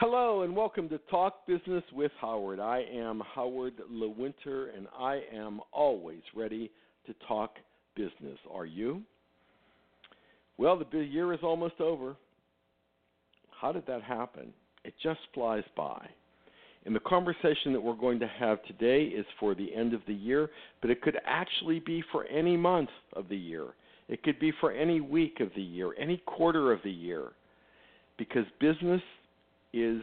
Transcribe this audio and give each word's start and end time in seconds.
Hello 0.00 0.40
and 0.44 0.56
welcome 0.56 0.88
to 0.88 0.96
Talk 1.10 1.46
Business 1.46 1.84
with 1.92 2.10
Howard. 2.22 2.58
I 2.58 2.86
am 2.90 3.22
Howard 3.34 3.74
Lewinter 3.92 4.74
and 4.74 4.86
I 4.98 5.20
am 5.30 5.60
always 5.74 6.22
ready 6.34 6.70
to 7.04 7.14
talk 7.28 7.56
business. 7.94 8.38
Are 8.50 8.64
you? 8.64 9.02
Well, 10.56 10.82
the 10.90 11.00
year 11.00 11.34
is 11.34 11.40
almost 11.42 11.82
over. 11.82 12.16
How 13.60 13.72
did 13.72 13.86
that 13.88 14.00
happen? 14.00 14.54
It 14.86 14.94
just 15.02 15.20
flies 15.34 15.64
by. 15.76 16.08
And 16.86 16.96
the 16.96 17.00
conversation 17.00 17.74
that 17.74 17.82
we're 17.82 17.92
going 17.92 18.20
to 18.20 18.26
have 18.26 18.64
today 18.64 19.02
is 19.02 19.26
for 19.38 19.54
the 19.54 19.74
end 19.74 19.92
of 19.92 20.00
the 20.06 20.14
year, 20.14 20.48
but 20.80 20.88
it 20.88 21.02
could 21.02 21.18
actually 21.26 21.80
be 21.80 22.02
for 22.10 22.24
any 22.24 22.56
month 22.56 22.88
of 23.12 23.28
the 23.28 23.36
year. 23.36 23.66
It 24.08 24.22
could 24.22 24.40
be 24.40 24.50
for 24.60 24.72
any 24.72 25.02
week 25.02 25.40
of 25.40 25.50
the 25.54 25.62
year, 25.62 25.90
any 26.00 26.22
quarter 26.24 26.72
of 26.72 26.80
the 26.84 26.90
year. 26.90 27.32
Because 28.16 28.46
business 28.60 29.02
is 29.72 30.02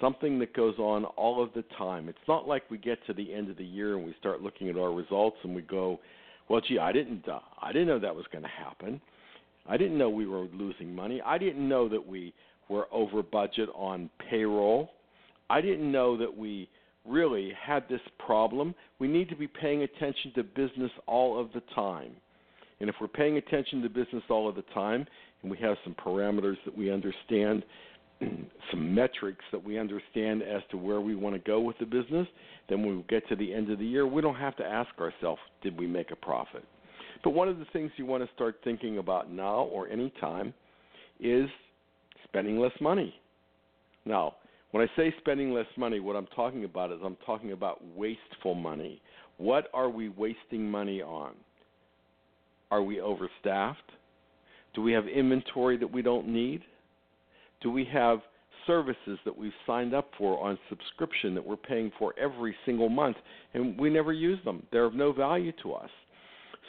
something 0.00 0.38
that 0.38 0.54
goes 0.54 0.78
on 0.78 1.04
all 1.04 1.42
of 1.42 1.52
the 1.54 1.64
time. 1.76 2.08
It's 2.08 2.18
not 2.26 2.48
like 2.48 2.70
we 2.70 2.78
get 2.78 2.98
to 3.06 3.12
the 3.12 3.32
end 3.34 3.50
of 3.50 3.56
the 3.56 3.64
year 3.64 3.96
and 3.96 4.04
we 4.04 4.14
start 4.18 4.40
looking 4.40 4.68
at 4.68 4.76
our 4.76 4.92
results 4.92 5.36
and 5.44 5.54
we 5.54 5.62
go, 5.62 6.00
"Well, 6.48 6.60
gee, 6.60 6.78
I 6.78 6.92
didn't 6.92 7.28
uh, 7.28 7.40
I 7.60 7.72
didn't 7.72 7.88
know 7.88 7.98
that 7.98 8.14
was 8.14 8.26
going 8.32 8.44
to 8.44 8.50
happen. 8.50 9.00
I 9.68 9.76
didn't 9.76 9.98
know 9.98 10.08
we 10.08 10.26
were 10.26 10.46
losing 10.52 10.94
money. 10.94 11.20
I 11.24 11.38
didn't 11.38 11.68
know 11.68 11.88
that 11.88 12.06
we 12.06 12.32
were 12.68 12.86
over 12.92 13.22
budget 13.22 13.68
on 13.74 14.08
payroll. 14.30 14.90
I 15.50 15.60
didn't 15.60 15.90
know 15.90 16.16
that 16.16 16.34
we 16.34 16.68
really 17.06 17.52
had 17.60 17.88
this 17.88 18.00
problem. 18.18 18.74
We 18.98 19.08
need 19.08 19.28
to 19.30 19.36
be 19.36 19.48
paying 19.48 19.82
attention 19.82 20.32
to 20.34 20.42
business 20.44 20.90
all 21.06 21.38
of 21.38 21.52
the 21.52 21.62
time. 21.74 22.12
And 22.80 22.88
if 22.88 22.96
we're 23.00 23.08
paying 23.08 23.36
attention 23.36 23.82
to 23.82 23.88
business 23.88 24.22
all 24.30 24.48
of 24.48 24.56
the 24.56 24.64
time 24.74 25.06
and 25.42 25.50
we 25.50 25.58
have 25.58 25.76
some 25.84 25.94
parameters 25.94 26.56
that 26.64 26.76
we 26.76 26.90
understand, 26.90 27.62
some 28.70 28.94
metrics 28.94 29.44
that 29.52 29.62
we 29.62 29.78
understand 29.78 30.42
as 30.42 30.62
to 30.70 30.76
where 30.76 31.00
we 31.00 31.14
want 31.14 31.34
to 31.34 31.40
go 31.40 31.60
with 31.60 31.78
the 31.78 31.86
business, 31.86 32.26
then 32.68 32.82
when 32.82 32.96
we 32.96 33.04
get 33.08 33.26
to 33.28 33.36
the 33.36 33.52
end 33.52 33.70
of 33.70 33.78
the 33.78 33.86
year, 33.86 34.06
we 34.06 34.22
don't 34.22 34.36
have 34.36 34.56
to 34.56 34.64
ask 34.64 34.90
ourselves, 34.98 35.40
did 35.62 35.78
we 35.78 35.86
make 35.86 36.10
a 36.10 36.16
profit? 36.16 36.64
But 37.22 37.30
one 37.30 37.48
of 37.48 37.58
the 37.58 37.66
things 37.72 37.90
you 37.96 38.06
want 38.06 38.24
to 38.24 38.30
start 38.34 38.56
thinking 38.64 38.98
about 38.98 39.30
now 39.30 39.64
or 39.64 39.88
any 39.88 40.12
time 40.20 40.54
is 41.18 41.48
spending 42.24 42.58
less 42.58 42.72
money. 42.80 43.14
Now, 44.06 44.36
when 44.70 44.86
I 44.86 44.96
say 44.96 45.12
spending 45.18 45.52
less 45.52 45.66
money, 45.76 46.00
what 46.00 46.16
I'm 46.16 46.28
talking 46.28 46.64
about 46.64 46.92
is 46.92 46.98
I'm 47.04 47.16
talking 47.26 47.52
about 47.52 47.84
wasteful 47.94 48.54
money. 48.54 49.02
What 49.36 49.68
are 49.74 49.90
we 49.90 50.08
wasting 50.08 50.70
money 50.70 51.02
on? 51.02 51.32
Are 52.70 52.82
we 52.82 53.00
overstaffed? 53.00 53.90
Do 54.74 54.82
we 54.82 54.92
have 54.92 55.08
inventory 55.08 55.76
that 55.78 55.90
we 55.90 56.02
don't 56.02 56.28
need? 56.28 56.62
Do 57.60 57.70
we 57.70 57.84
have 57.92 58.20
services 58.66 59.18
that 59.24 59.36
we've 59.36 59.52
signed 59.66 59.94
up 59.94 60.10
for 60.16 60.38
on 60.42 60.58
subscription 60.68 61.34
that 61.34 61.44
we're 61.44 61.56
paying 61.56 61.90
for 61.98 62.14
every 62.18 62.54
single 62.64 62.88
month 62.88 63.16
and 63.54 63.78
we 63.78 63.90
never 63.90 64.12
use 64.12 64.38
them? 64.44 64.66
They're 64.70 64.84
of 64.84 64.94
no 64.94 65.12
value 65.12 65.52
to 65.62 65.72
us. 65.72 65.90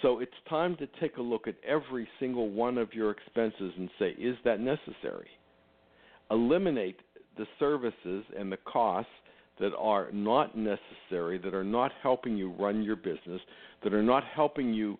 So 0.01 0.19
it's 0.19 0.31
time 0.50 0.75
to 0.78 0.88
take 1.00 1.17
a 1.17 1.22
look 1.22 1.47
at 1.47 1.56
every 1.67 2.07
single 2.19 2.50
one 2.50 2.78
of 2.78 2.94
your 2.94 3.12
expenses 3.12 3.72
and 3.78 3.89
say, 4.00 4.09
is 4.12 4.35
that 4.44 4.59
necessary? 4.59 5.28
Eliminate 6.31 7.00
the 7.38 7.45
services 7.59 8.23
and 8.38 8.51
the 8.51 8.57
costs 8.57 9.12
that 9.59 9.75
are 9.78 10.12
not 10.12 10.57
necessary, 10.57 11.38
that 11.38 11.53
are 11.53 11.63
not 11.63 11.91
helping 12.01 12.35
you 12.35 12.51
run 12.53 12.81
your 12.81 12.95
business, 12.95 13.41
that 13.83 13.94
are 13.94 14.01
not 14.01 14.23
helping 14.33 14.73
you 14.73 14.97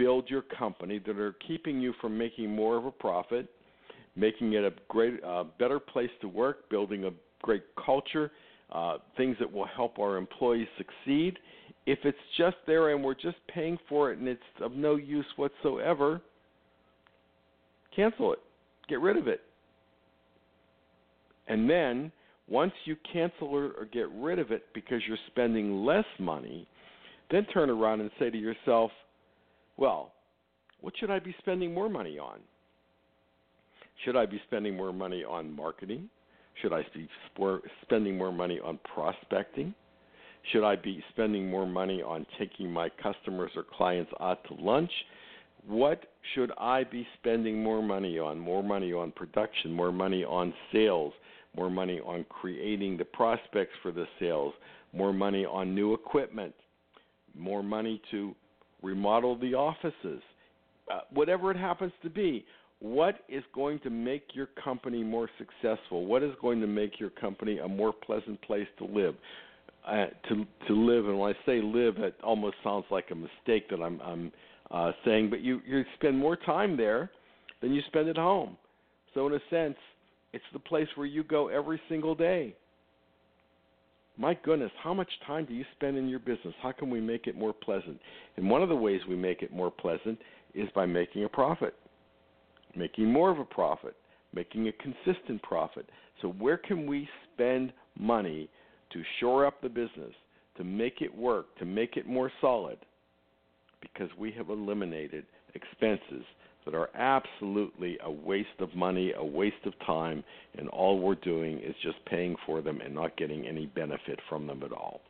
build 0.00 0.30
your 0.30 0.42
company, 0.42 0.98
that 1.06 1.18
are 1.18 1.34
keeping 1.46 1.78
you 1.78 1.92
from 2.00 2.16
making 2.16 2.50
more 2.50 2.78
of 2.78 2.86
a 2.86 2.90
profit, 2.90 3.50
making 4.16 4.54
it 4.54 4.64
a 4.64 4.72
great, 4.88 5.22
uh, 5.22 5.44
better 5.58 5.78
place 5.78 6.08
to 6.22 6.28
work, 6.28 6.70
building 6.70 7.04
a 7.04 7.10
great 7.42 7.64
culture, 7.84 8.30
uh, 8.72 8.96
things 9.18 9.36
that 9.38 9.52
will 9.52 9.66
help 9.66 9.98
our 9.98 10.16
employees 10.16 10.68
succeed. 10.78 11.38
If 11.84 11.98
it's 12.04 12.18
just 12.38 12.56
there 12.66 12.94
and 12.94 13.04
we're 13.04 13.14
just 13.14 13.36
paying 13.52 13.78
for 13.90 14.10
it 14.10 14.18
and 14.18 14.26
it's 14.26 14.40
of 14.62 14.72
no 14.72 14.96
use 14.96 15.26
whatsoever, 15.36 16.22
cancel 17.94 18.32
it. 18.32 18.38
Get 18.88 19.00
rid 19.00 19.18
of 19.18 19.28
it. 19.28 19.42
And 21.46 21.68
then 21.68 22.10
once 22.48 22.72
you 22.86 22.96
cancel 23.12 23.48
or, 23.48 23.72
or 23.78 23.84
get 23.92 24.08
rid 24.14 24.38
of 24.38 24.50
it 24.50 24.64
because 24.72 25.02
you're 25.06 25.18
spending 25.26 25.84
less 25.84 26.06
money, 26.18 26.66
then 27.30 27.44
turn 27.52 27.68
around 27.68 28.00
and 28.00 28.10
say 28.18 28.30
to 28.30 28.38
yourself, 28.38 28.90
well, 29.80 30.12
what 30.80 30.94
should 31.00 31.10
I 31.10 31.18
be 31.18 31.34
spending 31.38 31.74
more 31.74 31.88
money 31.88 32.18
on? 32.18 32.38
Should 34.04 34.14
I 34.14 34.26
be 34.26 34.40
spending 34.46 34.76
more 34.76 34.92
money 34.92 35.24
on 35.24 35.54
marketing? 35.54 36.08
Should 36.62 36.72
I 36.72 36.84
be 36.94 37.08
spending 37.82 38.16
more 38.16 38.32
money 38.32 38.60
on 38.62 38.78
prospecting? 38.94 39.74
Should 40.52 40.64
I 40.64 40.76
be 40.76 41.02
spending 41.10 41.50
more 41.50 41.66
money 41.66 42.02
on 42.02 42.26
taking 42.38 42.70
my 42.70 42.88
customers 42.88 43.50
or 43.56 43.64
clients 43.64 44.12
out 44.20 44.44
to 44.44 44.54
lunch? 44.54 44.90
What 45.66 46.04
should 46.34 46.52
I 46.58 46.84
be 46.84 47.06
spending 47.18 47.62
more 47.62 47.82
money 47.82 48.18
on? 48.18 48.38
More 48.38 48.62
money 48.62 48.92
on 48.92 49.12
production, 49.12 49.72
more 49.72 49.92
money 49.92 50.24
on 50.24 50.54
sales, 50.72 51.12
more 51.56 51.70
money 51.70 52.00
on 52.00 52.24
creating 52.28 52.96
the 52.96 53.04
prospects 53.04 53.74
for 53.82 53.92
the 53.92 54.06
sales, 54.18 54.54
more 54.92 55.12
money 55.12 55.44
on 55.44 55.74
new 55.74 55.92
equipment, 55.92 56.54
more 57.34 57.62
money 57.62 58.00
to 58.10 58.34
remodel 58.82 59.36
the 59.38 59.54
offices, 59.54 60.22
uh, 60.92 61.00
whatever 61.12 61.50
it 61.50 61.56
happens 61.56 61.92
to 62.02 62.10
be. 62.10 62.44
What 62.80 63.24
is 63.28 63.44
going 63.54 63.78
to 63.80 63.90
make 63.90 64.28
your 64.32 64.48
company 64.64 65.02
more 65.02 65.28
successful? 65.36 66.06
What 66.06 66.22
is 66.22 66.32
going 66.40 66.60
to 66.62 66.66
make 66.66 66.98
your 66.98 67.10
company 67.10 67.58
a 67.58 67.68
more 67.68 67.92
pleasant 67.92 68.40
place 68.42 68.66
to 68.78 68.86
live? 68.86 69.14
Uh, 69.86 70.06
to 70.28 70.46
to 70.66 70.74
live, 70.74 71.06
and 71.08 71.18
when 71.18 71.34
I 71.34 71.46
say 71.46 71.62
live, 71.62 71.96
it 71.98 72.14
almost 72.22 72.56
sounds 72.62 72.84
like 72.90 73.06
a 73.10 73.14
mistake 73.14 73.68
that 73.70 73.80
I'm 73.80 74.00
I'm 74.02 74.32
uh, 74.70 74.92
saying, 75.04 75.30
but 75.30 75.40
you 75.40 75.60
you 75.66 75.84
spend 75.94 76.18
more 76.18 76.36
time 76.36 76.76
there 76.76 77.10
than 77.62 77.72
you 77.72 77.80
spend 77.86 78.08
at 78.08 78.16
home. 78.16 78.56
So 79.14 79.26
in 79.26 79.34
a 79.34 79.40
sense, 79.48 79.76
it's 80.32 80.44
the 80.52 80.58
place 80.58 80.86
where 80.96 81.06
you 81.06 81.24
go 81.24 81.48
every 81.48 81.80
single 81.88 82.14
day. 82.14 82.54
My 84.20 84.34
goodness, 84.44 84.70
how 84.82 84.92
much 84.92 85.08
time 85.26 85.46
do 85.46 85.54
you 85.54 85.64
spend 85.76 85.96
in 85.96 86.06
your 86.06 86.18
business? 86.18 86.52
How 86.62 86.72
can 86.72 86.90
we 86.90 87.00
make 87.00 87.26
it 87.26 87.38
more 87.38 87.54
pleasant? 87.54 87.98
And 88.36 88.50
one 88.50 88.62
of 88.62 88.68
the 88.68 88.76
ways 88.76 89.00
we 89.08 89.16
make 89.16 89.40
it 89.40 89.50
more 89.50 89.70
pleasant 89.70 90.18
is 90.54 90.68
by 90.74 90.84
making 90.84 91.24
a 91.24 91.28
profit, 91.28 91.74
making 92.76 93.10
more 93.10 93.30
of 93.30 93.38
a 93.38 93.46
profit, 93.46 93.96
making 94.34 94.68
a 94.68 94.72
consistent 94.72 95.42
profit. 95.42 95.88
So, 96.20 96.28
where 96.28 96.58
can 96.58 96.86
we 96.86 97.08
spend 97.32 97.72
money 97.98 98.50
to 98.92 99.02
shore 99.20 99.46
up 99.46 99.62
the 99.62 99.70
business, 99.70 100.12
to 100.58 100.64
make 100.64 101.00
it 101.00 101.16
work, 101.16 101.56
to 101.58 101.64
make 101.64 101.96
it 101.96 102.06
more 102.06 102.30
solid? 102.42 102.76
Because 103.80 104.10
we 104.18 104.32
have 104.32 104.50
eliminated 104.50 105.24
expenses 105.54 106.26
that 106.64 106.74
are 106.74 106.90
absolutely 106.94 107.98
a 108.04 108.10
waste 108.10 108.48
of 108.60 108.74
money, 108.74 109.12
a 109.16 109.24
waste 109.24 109.64
of 109.64 109.72
time, 109.86 110.22
and 110.58 110.68
all 110.68 110.98
we're 110.98 111.14
doing 111.16 111.58
is 111.58 111.74
just 111.82 112.04
paying 112.06 112.36
for 112.46 112.60
them 112.60 112.80
and 112.84 112.94
not 112.94 113.16
getting 113.16 113.46
any 113.46 113.66
benefit 113.66 114.18
from 114.28 114.46
them 114.46 114.62
at 114.62 114.72
all. 114.72 115.00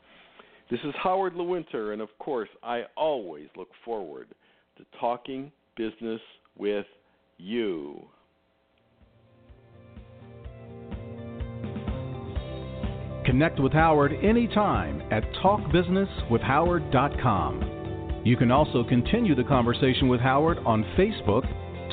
This 0.71 0.81
is 0.85 0.95
Howard 1.03 1.35
Lewinter, 1.35 1.93
and 1.93 2.01
of 2.01 2.09
course, 2.19 2.49
I 2.63 2.85
always 2.97 3.49
look 3.57 3.69
forward 3.85 4.29
to 4.79 4.85
talking 5.01 5.51
business 5.77 6.21
with 6.57 6.87
you. 7.39 8.01
Connect 13.25 13.59
with 13.61 13.73
Howard 13.73 14.13
anytime 14.23 15.03
at 15.13 15.23
talkbusinesswithhoward.com. 15.43 17.70
You 18.23 18.37
can 18.37 18.51
also 18.51 18.85
continue 18.85 19.35
the 19.35 19.45
conversation 19.45 20.09
with 20.09 20.21
Howard 20.21 20.59
on 20.67 20.85
Facebook, 20.99 21.47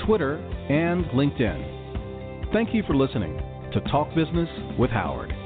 Twitter, 0.05 0.37
and 0.69 1.05
LinkedIn. 1.05 2.51
Thank 2.51 2.73
you 2.73 2.83
for 2.83 2.95
listening 2.95 3.37
to 3.73 3.81
Talk 3.91 4.13
Business 4.13 4.49
with 4.77 4.89
Howard. 4.89 5.36